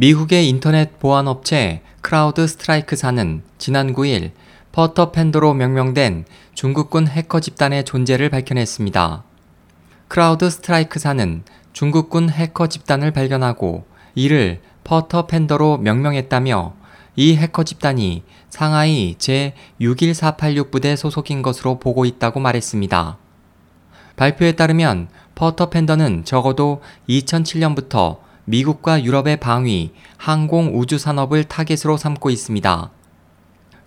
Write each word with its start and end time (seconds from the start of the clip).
미국의 0.00 0.48
인터넷 0.48 1.00
보안 1.00 1.26
업체 1.26 1.82
CrowdStrike사는 2.02 3.42
지난 3.58 3.92
9일 3.92 4.30
Putter 4.70 5.10
Panda로 5.10 5.54
명명된 5.54 6.24
중국군 6.54 7.08
해커 7.08 7.40
집단의 7.40 7.84
존재를 7.84 8.30
밝혀냈습니다. 8.30 9.24
CrowdStrike사는 10.06 11.42
중국군 11.72 12.30
해커 12.30 12.68
집단을 12.68 13.10
발견하고 13.10 13.86
이를 14.14 14.60
Putter 14.84 15.26
Panda로 15.26 15.78
명명했다며 15.78 16.76
이 17.16 17.34
해커 17.34 17.64
집단이 17.64 18.22
상하이 18.50 19.16
제61486 19.18 20.70
부대 20.70 20.94
소속인 20.94 21.42
것으로 21.42 21.80
보고 21.80 22.04
있다고 22.04 22.38
말했습니다. 22.38 23.18
발표에 24.14 24.52
따르면 24.52 25.08
Putter 25.34 25.70
Panda는 25.70 26.24
적어도 26.24 26.82
2007년부터 27.08 28.27
미국과 28.48 29.04
유럽의 29.04 29.40
방위, 29.40 29.92
항공 30.16 30.72
우주 30.74 30.96
산업을 30.96 31.44
타겟으로 31.44 31.98
삼고 31.98 32.30
있습니다. 32.30 32.90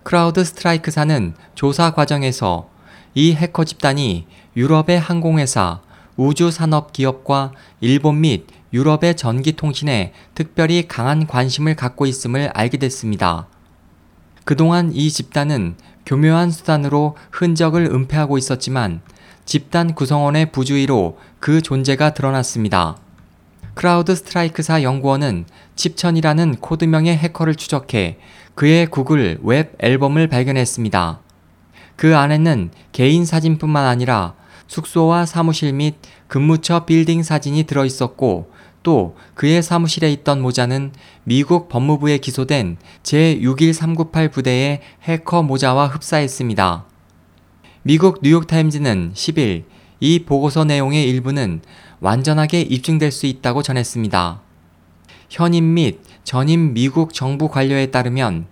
CrowdStrike사는 0.04 1.34
조사 1.56 1.92
과정에서 1.92 2.68
이 3.12 3.34
해커 3.34 3.64
집단이 3.64 4.24
유럽의 4.56 5.00
항공회사, 5.00 5.80
우주 6.16 6.52
산업 6.52 6.92
기업과 6.92 7.50
일본 7.80 8.20
및 8.20 8.46
유럽의 8.72 9.16
전기통신에 9.16 10.12
특별히 10.36 10.86
강한 10.86 11.26
관심을 11.26 11.74
갖고 11.74 12.06
있음을 12.06 12.52
알게 12.54 12.78
됐습니다. 12.78 13.48
그동안 14.44 14.92
이 14.92 15.10
집단은 15.10 15.74
교묘한 16.06 16.52
수단으로 16.52 17.16
흔적을 17.32 17.86
은폐하고 17.86 18.38
있었지만 18.38 19.00
집단 19.44 19.92
구성원의 19.96 20.52
부주의로 20.52 21.18
그 21.40 21.62
존재가 21.62 22.14
드러났습니다. 22.14 22.96
CrowdStrike사 23.74 24.82
연구원은 24.82 25.46
칩천이라는 25.76 26.56
코드명의 26.56 27.16
해커를 27.16 27.54
추적해 27.54 28.18
그의 28.54 28.86
구글 28.86 29.38
웹 29.42 29.74
앨범을 29.78 30.28
발견했습니다. 30.28 31.20
그 31.96 32.16
안에는 32.16 32.70
개인 32.92 33.24
사진뿐만 33.24 33.86
아니라 33.86 34.34
숙소와 34.66 35.26
사무실 35.26 35.72
및 35.72 35.96
근무처 36.28 36.84
빌딩 36.84 37.22
사진이 37.22 37.64
들어 37.64 37.84
있었고 37.84 38.50
또 38.82 39.16
그의 39.34 39.62
사무실에 39.62 40.10
있던 40.12 40.40
모자는 40.40 40.92
미국 41.24 41.68
법무부에 41.68 42.18
기소된 42.18 42.78
제61398 43.02 44.32
부대의 44.32 44.80
해커 45.02 45.42
모자와 45.42 45.86
흡사했습니다. 45.86 46.84
미국 47.84 48.20
뉴욕타임즈는 48.22 49.12
10일 49.14 49.64
이 50.00 50.24
보고서 50.24 50.64
내용의 50.64 51.08
일부는 51.08 51.62
완전하게 52.02 52.62
입증될 52.62 53.12
수 53.12 53.26
있다고 53.26 53.62
전했습니다. 53.62 54.40
현임 55.30 55.74
및 55.74 56.00
전임 56.24 56.74
미국 56.74 57.14
정부 57.14 57.48
관료에 57.48 57.92
따르면 57.92 58.46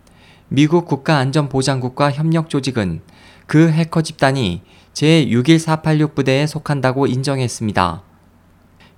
미국 0.47 0.87
국가안전보장국과 0.87 2.13
협력조직은 2.13 3.01
그 3.47 3.69
해커 3.69 4.03
집단이 4.03 4.63
제61486 4.95 6.15
부대에 6.15 6.47
속한다고 6.47 7.09
인정했습니다. 7.09 8.03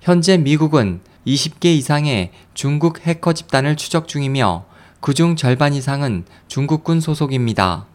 현재 0.01 0.37
미국은 0.37 1.01
20개 1.25 1.65
이상의 1.65 2.31
중국 2.53 3.07
해커 3.07 3.33
집단을 3.33 3.75
추적 3.75 4.07
중이며 4.07 4.65
그중 4.99 5.35
절반 5.35 5.73
이상은 5.73 6.25
중국군 6.47 7.01
소속입니다. 7.01 7.87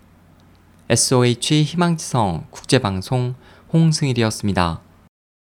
SOH 0.88 1.62
희망지성 1.62 2.46
국제방송 2.50 3.36
홍승일이었습니다. 3.72 4.87